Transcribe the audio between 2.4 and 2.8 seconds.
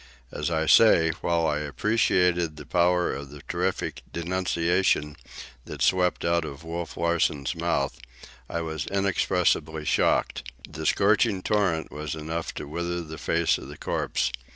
the